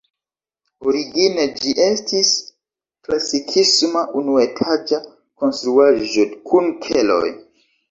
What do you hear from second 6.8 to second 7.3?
keloj.